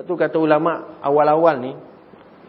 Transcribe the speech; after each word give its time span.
Sebab 0.00 0.08
tu 0.08 0.16
kata 0.16 0.40
ulama 0.40 0.96
awal-awal 1.04 1.60
ni 1.60 1.76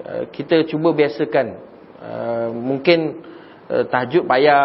uh, 0.07 0.23
kita 0.31 0.63
cuba 0.71 0.95
biasakan 0.95 1.59
uh, 1.99 2.47
mungkin 2.47 3.19
uh, 3.67 3.83
tahajud 3.91 4.23
payah, 4.23 4.63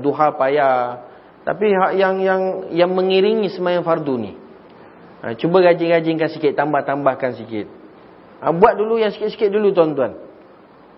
duha 0.00 0.32
payah. 0.32 1.04
Tapi 1.44 1.76
yang 2.00 2.24
yang 2.24 2.42
yang 2.72 2.88
mengiringi 2.88 3.52
sembahyang 3.52 3.84
fardu 3.84 4.14
ni. 4.16 4.32
Cuba 5.36 5.60
rajin-rajinkan 5.60 6.32
sikit, 6.32 6.56
tambah-tambahkan 6.56 7.36
sikit. 7.36 7.68
Buat 8.40 8.80
dulu 8.80 8.96
yang 8.96 9.12
sikit-sikit 9.12 9.52
dulu 9.52 9.76
tuan-tuan. 9.76 10.16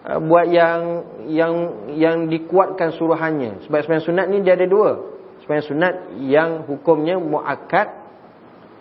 Buat 0.06 0.46
yang 0.54 0.80
yang 1.26 1.54
yang 1.98 2.16
dikuatkan 2.30 2.94
suruhannya. 2.94 3.66
Sebab 3.66 3.82
sembahyang 3.82 4.06
sunat 4.06 4.26
ni 4.30 4.46
dia 4.46 4.54
ada 4.54 4.70
dua. 4.70 5.02
Sembahyang 5.42 5.66
sunat 5.66 5.94
yang 6.30 6.50
hukumnya 6.70 7.18
muakkad, 7.18 7.90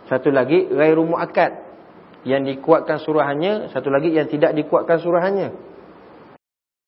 satu 0.06 0.30
lagi 0.30 0.70
ghairu 0.70 1.02
muakkad 1.02 1.65
yang 2.26 2.42
dikuatkan 2.42 2.98
suruhannya, 2.98 3.70
satu 3.70 3.94
lagi 3.94 4.10
yang 4.10 4.26
tidak 4.26 4.58
dikuatkan 4.58 4.98
suruhannya. 4.98 5.54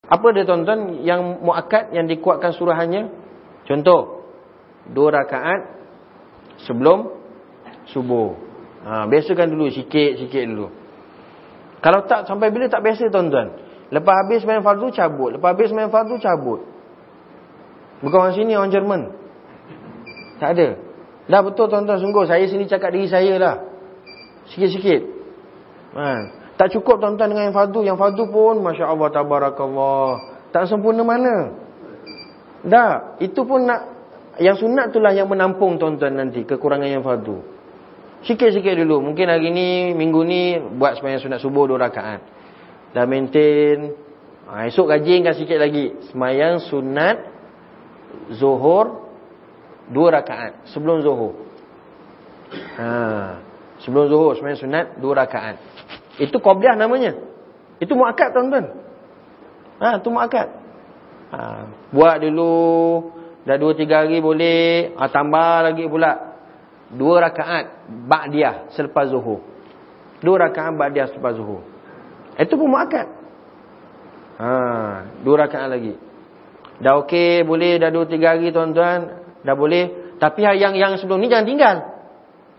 Apa 0.09 0.28
dia 0.34 0.50
tuan-tuan 0.50 1.05
yang 1.05 1.45
muakkad 1.45 1.94
yang 1.94 2.09
dikuatkan 2.09 2.58
suruhannya? 2.58 3.14
Contoh, 3.70 4.26
dua 4.90 5.14
rakaat 5.14 5.62
sebelum 6.66 7.14
subuh. 7.94 8.34
Ha, 8.88 9.05
biasakan 9.05 9.52
dulu 9.52 9.70
sikit-sikit 9.70 10.44
dulu. 10.48 10.68
Kalau 11.84 12.08
tak 12.09 12.26
sampai 12.26 12.50
bila 12.50 12.66
tak 12.72 12.81
biasa 12.81 13.14
tuan-tuan. 13.14 13.54
Lepas 13.94 14.14
habis 14.26 14.42
main 14.44 14.66
fardu 14.66 14.92
cabut, 14.92 15.38
lepas 15.38 15.56
habis 15.56 15.72
main 15.72 15.88
fardu 15.88 16.17
cabut. 16.20 16.66
Bukan 18.02 18.17
orang 18.17 18.36
sini 18.36 18.58
orang 18.58 18.73
Jerman. 18.73 19.02
Tak 20.38 20.50
ada. 20.58 20.67
Dah 21.28 21.42
betul 21.44 21.67
tuan-tuan 21.67 22.00
sungguh 22.00 22.23
saya 22.26 22.48
sini 22.48 22.66
cakap 22.70 22.95
diri 22.95 23.12
saya 23.12 23.36
lah. 23.36 23.56
Sikit-sikit. 24.54 25.17
Ha. 25.98 26.14
Tak 26.58 26.74
cukup 26.78 27.02
tuan-tuan 27.02 27.34
dengan 27.34 27.50
yang 27.50 27.58
fardu. 27.58 27.82
Yang 27.82 27.98
fardu 27.98 28.23
pun 28.30 28.56
Masya 28.62 28.86
Allah 28.86 29.09
Tabarakallah. 29.09 30.09
Tak 30.53 30.70
sempurna 30.70 31.02
mana. 31.02 31.53
Dah. 32.62 33.17
Itu 33.17 33.45
pun 33.45 33.66
nak. 33.66 33.98
Yang 34.38 34.62
sunat 34.66 34.94
itulah 34.94 35.14
yang 35.18 35.25
menampung 35.25 35.81
tuan-tuan 35.81 36.14
nanti. 36.14 36.45
Kekurangan 36.45 36.90
yang 36.90 37.02
fardu. 37.02 37.42
Sikit-sikit 38.25 38.73
dulu. 38.78 39.09
Mungkin 39.09 39.25
hari 39.30 39.50
ni, 39.50 39.94
minggu 39.98 40.22
ni. 40.22 40.58
Buat 40.58 41.02
sepanjang 41.02 41.30
sunat 41.30 41.40
subuh 41.42 41.66
dua 41.70 41.90
rakaat. 41.90 42.22
Dah 42.94 43.06
maintain. 43.06 43.94
Ha, 44.50 44.70
esok 44.70 44.90
rajinkan 44.94 45.34
sikit 45.38 45.58
lagi. 45.62 45.94
Semayang 46.14 46.62
sunat. 46.62 47.18
Zuhur. 48.38 49.09
Dua 49.90 50.09
rakaat. 50.09 50.70
Sebelum 50.73 51.06
zuhur. 51.06 51.38
Ha. 52.81 52.90
Sebelum 53.81 54.06
zuhur. 54.09 54.34
Semayang 54.38 54.62
sunat. 54.62 54.86
Dua 54.98 55.14
rakaat. 55.22 55.77
Itu 56.18 56.42
qobliyah 56.42 56.76
namanya. 56.78 57.14
Itu 57.78 57.94
muakkad 57.94 58.34
tuan-tuan. 58.34 58.66
Ha, 59.78 60.02
itu 60.02 60.10
muakkad. 60.10 60.48
Ha, 61.30 61.40
buat 61.94 62.18
dulu 62.18 62.54
dah 63.46 63.56
2 63.56 63.78
3 63.78 64.02
hari 64.04 64.18
boleh, 64.20 64.98
ha, 64.98 65.08
tambah 65.14 65.72
lagi 65.72 65.86
pula. 65.86 66.36
Dua 66.88 67.20
rakaat 67.20 67.90
ba'diyah 68.08 68.72
selepas 68.74 69.12
zuhur. 69.12 69.44
Dua 70.24 70.40
rakaat 70.40 70.74
ba'diyah 70.80 71.14
selepas 71.14 71.36
zuhur. 71.36 71.62
Itu 72.40 72.56
pun 72.58 72.74
muakkad. 72.74 73.08
Ha, 74.42 74.50
dua 75.22 75.36
rakaat 75.46 75.70
lagi. 75.70 75.94
Dah 76.78 77.02
okey, 77.06 77.42
boleh 77.46 77.78
dah 77.81 77.90
2 77.94 78.06
3 78.06 78.34
hari 78.38 78.50
tuan-tuan, 78.50 79.22
dah 79.46 79.56
boleh. 79.58 80.16
Tapi 80.18 80.42
yang 80.42 80.74
yang 80.74 80.98
sebelum 80.98 81.22
ni 81.22 81.30
jangan 81.30 81.46
tinggal. 81.46 81.78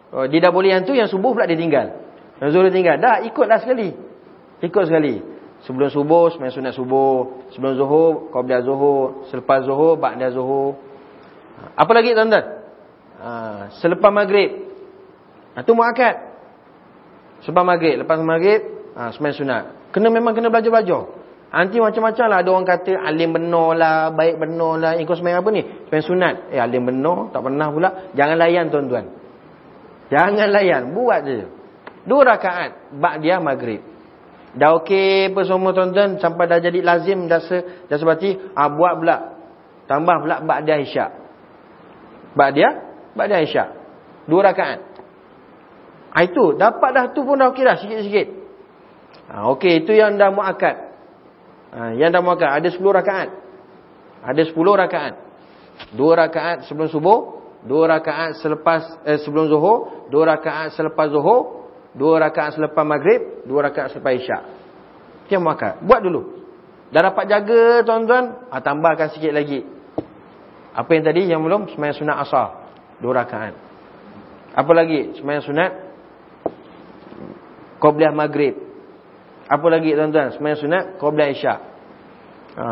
Oh, 0.09 0.25
dia 0.31 0.41
dah 0.41 0.53
boleh 0.55 0.73
yang 0.73 0.83
tu, 0.87 0.95
yang 0.97 1.11
subuh 1.11 1.35
pula 1.35 1.45
dia 1.45 1.59
tinggal. 1.59 2.08
Zuhur 2.39 2.71
tinggal. 2.71 3.03
Dah, 3.03 3.27
ikutlah 3.27 3.59
sekali. 3.59 3.91
Ikut 4.63 4.85
sekali. 4.87 5.19
Sebelum 5.67 5.91
subuh, 5.91 6.31
semayang 6.31 6.55
sunat 6.55 6.75
subuh. 6.79 7.51
Sebelum 7.51 7.75
zuhur, 7.75 8.11
qoblia 8.31 8.63
zuhur. 8.63 9.27
Selepas 9.27 9.67
zuhur, 9.67 9.99
ba'da 9.99 10.31
zuhur. 10.31 10.79
Apa 11.75 11.91
lagi 11.91 12.15
tuan-tuan? 12.15 12.45
Ha, 13.19 13.31
selepas 13.83 14.15
maghrib. 14.15 14.71
Ha, 15.59 15.67
mu'akad. 15.67 16.17
Selepas 17.43 17.65
maghrib. 17.67 17.99
Lepas 17.99 18.23
maghrib, 18.23 18.61
ha, 18.95 19.11
semayang 19.11 19.35
sunat. 19.35 19.63
Kena 19.91 20.07
memang 20.15 20.39
kena 20.39 20.47
belajar-belajar. 20.47 21.19
Nanti 21.49 21.81
macam-macam 21.83 22.25
lah. 22.29 22.39
Ada 22.45 22.51
orang 22.55 22.67
kata 22.69 22.93
alim 23.03 23.31
benar 23.35 23.69
lah, 23.75 23.97
baik 24.15 24.39
benar 24.39 24.73
lah. 24.79 24.93
Ikut 25.01 25.17
semayang 25.19 25.43
apa 25.43 25.51
ni? 25.51 25.67
Semayang 25.91 26.07
sunat. 26.07 26.35
Eh, 26.55 26.61
alim 26.63 26.87
benar, 26.87 27.35
tak 27.35 27.43
pernah 27.43 27.67
pula. 27.75 27.91
Jangan 28.15 28.37
layan 28.39 28.65
tuan-tuan. 28.71 29.11
Jangan 30.13 30.49
layan. 30.55 30.95
Buat 30.95 31.21
je. 31.27 31.58
Dua 32.09 32.25
rakaat 32.25 32.97
ba'diyah 32.97 33.45
maghrib. 33.45 33.85
Dah 34.57 34.81
okey 34.81 35.29
apa 35.29 35.45
semua 35.45 35.77
tuan-tuan 35.77 36.17
sampai 36.17 36.49
dah 36.49 36.57
jadi 36.57 36.81
lazim 36.81 37.29
dah 37.29 37.45
se 37.45 37.85
dah 37.85 38.01
sebati 38.01 38.57
ah 38.57 38.73
buat 38.73 38.97
pula. 38.97 39.17
Tambah 39.85 40.17
pula 40.25 40.37
ba'diyah 40.41 40.81
isyak. 40.89 41.11
Ba'diyah 42.33 42.75
ba'diyah 43.13 43.45
isyak. 43.45 43.69
Dua 44.25 44.41
rakaat. 44.41 44.81
Ah 46.17 46.25
itu 46.25 46.57
dapat 46.57 46.91
dah 46.97 47.05
tu 47.13 47.29
pun 47.29 47.37
dah 47.37 47.53
okey 47.53 47.63
dah 47.63 47.77
sikit-sikit. 47.77 48.29
Ah 49.29 49.53
okey 49.53 49.85
itu 49.85 49.93
yang 49.93 50.17
dah 50.17 50.33
muakkad. 50.33 50.77
Ah 51.69 51.93
yang 51.93 52.09
dah 52.09 52.25
muakkad 52.25 52.49
ada 52.49 52.69
10 52.73 52.81
rakaat. 52.81 53.29
Ada 54.25 54.43
10 54.49 54.57
rakaat. 54.57 55.15
Dua 55.95 56.13
rakaat 56.19 56.67
sebelum 56.67 56.91
subuh, 56.91 57.19
dua 57.63 57.87
rakaat 57.87 58.43
selepas 58.43 58.83
eh, 59.07 59.21
sebelum 59.23 59.47
zuhur, 59.47 60.09
dua 60.11 60.35
rakaat 60.35 60.75
selepas 60.75 61.07
zuhur, 61.15 61.68
Dua 61.97 62.21
rakaat 62.21 62.61
selepas 62.61 62.85
maghrib, 62.85 63.47
dua 63.49 63.71
rakaat 63.71 63.97
selepas 63.97 64.13
isyak. 64.17 64.43
Yang 65.29 65.43
makan. 65.45 65.73
Buat 65.85 66.01
dulu. 66.05 66.23
Dah 66.89 67.05
dapat 67.05 67.25
jaga 67.29 67.85
tuan-tuan, 67.85 68.49
ah, 68.49 68.61
tambahkan 68.65 69.13
sikit 69.13 69.33
lagi. 69.33 69.61
Apa 70.73 70.91
yang 70.95 71.05
tadi 71.05 71.21
yang 71.29 71.41
belum? 71.45 71.69
Semayang 71.75 71.97
sunat 71.97 72.17
asar. 72.25 72.49
Dua 73.03 73.13
rakaat. 73.13 73.55
Apa 74.57 74.73
lagi? 74.73 75.17
Semayang 75.21 75.45
sunat. 75.45 75.73
Qobliah 77.79 78.15
maghrib. 78.15 78.57
Apa 79.49 79.67
lagi 79.69 79.93
tuan-tuan? 79.93 80.33
Semayang 80.39 80.59
sunat. 80.61 80.85
Qobliah 80.97 81.29
isyak. 81.35 81.61
Ha. 82.59 82.65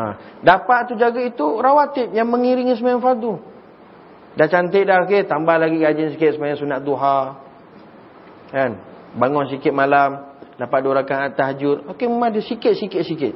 Dapat 0.43 0.79
tu 0.91 0.93
jaga 0.99 1.21
itu 1.23 1.47
rawatib 1.63 2.11
yang 2.11 2.27
mengiringi 2.27 2.75
semayang 2.75 2.99
fardu. 2.99 3.39
Dah 4.35 4.47
cantik 4.49 4.83
dah. 4.83 5.05
Okay. 5.05 5.25
Tambah 5.25 5.55
lagi 5.57 5.77
rajin 5.79 6.13
sikit 6.13 6.37
semayang 6.37 6.59
sunat 6.59 6.79
duha. 6.81 7.37
Kan? 8.51 8.96
Bangun 9.17 9.49
sikit 9.49 9.73
malam, 9.73 10.37
dapat 10.61 10.79
dua 10.85 11.03
rakaat 11.03 11.33
tahajud. 11.33 11.89
Okey, 11.93 12.05
memang 12.05 12.33
dia 12.33 12.45
sikit-sikit-sikit. 12.45 13.33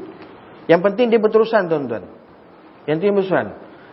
Yang 0.70 0.82
penting 0.86 1.10
dia 1.10 1.20
berterusan, 1.20 1.68
tuan-tuan. 1.68 2.06
Yang 2.86 2.96
penting 3.02 3.14
berterusan. 3.18 3.48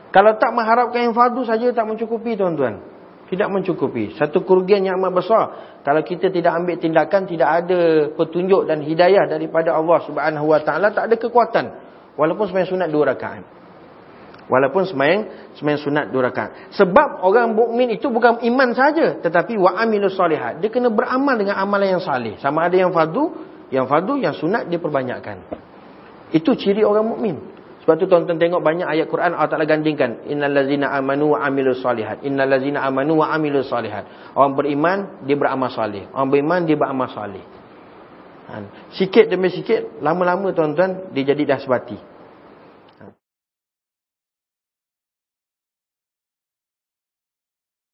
Kalau 0.08 0.36
tak 0.40 0.56
mengharapkan 0.56 1.00
yang 1.08 1.14
fardu 1.16 1.44
saja 1.44 1.68
tak 1.72 1.84
mencukupi, 1.84 2.36
tuan-tuan. 2.36 2.80
Tidak 3.28 3.48
mencukupi. 3.52 4.16
Satu 4.16 4.40
kerugian 4.40 4.80
yang 4.80 4.96
amat 4.96 5.12
besar. 5.20 5.44
Kalau 5.84 6.00
kita 6.00 6.32
tidak 6.32 6.52
ambil 6.56 6.80
tindakan, 6.80 7.28
tidak 7.28 7.48
ada 7.64 8.08
petunjuk 8.16 8.64
dan 8.64 8.80
hidayah 8.80 9.28
daripada 9.28 9.76
Allah 9.76 10.00
Subhanahu 10.08 10.48
Wa 10.48 10.60
Taala, 10.64 10.96
tak 10.96 11.12
ada 11.12 11.16
kekuatan. 11.20 11.64
Walaupun 12.16 12.48
sebenarnya 12.48 12.72
sunat 12.72 12.88
dua 12.88 13.12
rakaat. 13.12 13.44
Walaupun 14.48 14.88
semayang 14.88 15.52
semayang 15.60 15.80
sunat 15.84 16.04
dua 16.08 16.32
rakaat. 16.32 16.72
Sebab 16.72 17.20
orang 17.20 17.52
mukmin 17.52 17.92
itu 17.92 18.08
bukan 18.08 18.40
iman 18.40 18.72
saja, 18.72 19.20
tetapi 19.20 19.60
wa 19.60 19.76
amilus 19.76 20.16
solihat. 20.16 20.64
Dia 20.64 20.72
kena 20.72 20.88
beramal 20.88 21.36
dengan 21.36 21.60
amalan 21.60 22.00
yang 22.00 22.02
saleh. 22.02 22.40
Sama 22.40 22.64
ada 22.64 22.76
yang 22.76 22.88
fardu, 22.88 23.24
yang 23.68 23.84
fardu, 23.84 24.16
yang 24.16 24.32
sunat 24.32 24.72
dia 24.72 24.80
perbanyakkan. 24.80 25.44
Itu 26.32 26.56
ciri 26.56 26.80
orang 26.80 27.04
mukmin. 27.12 27.36
Sebab 27.84 27.94
tu 28.00 28.04
tuan-tuan 28.04 28.36
tengok 28.36 28.60
banyak 28.60 28.84
ayat 28.84 29.08
Quran 29.08 29.32
Allah 29.32 29.48
Taala 29.48 29.64
gandingkan 29.64 30.28
innallazina 30.28 30.92
amanu 30.92 31.32
wa 31.36 31.40
amilus 31.40 31.80
solihat. 31.80 32.20
Innallazina 32.20 32.84
amanu 32.84 33.24
wa 33.24 33.32
amilus 33.32 33.68
solihat. 33.68 34.32
Orang 34.36 34.56
beriman 34.56 35.24
dia 35.24 35.36
beramal 35.36 35.72
soleh. 35.72 36.04
Orang 36.12 36.28
beriman 36.28 36.68
dia 36.68 36.76
beramal 36.76 37.08
soleh. 37.12 37.44
Sikit 38.96 39.28
demi 39.28 39.52
sikit, 39.52 40.00
lama-lama 40.00 40.52
tuan-tuan 40.56 41.12
dia 41.12 41.32
jadi 41.32 41.56
dah 41.56 41.60
sebati. 41.60 42.17